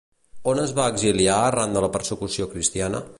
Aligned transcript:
On 0.53 0.61
es 0.61 0.71
va 0.79 0.87
exiliar 0.93 1.37
arran 1.51 1.77
de 1.79 1.87
la 1.87 1.93
persecució 1.99 2.53
cristiana? 2.55 3.05